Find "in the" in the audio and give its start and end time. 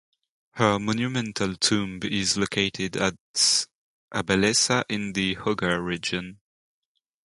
4.89-5.35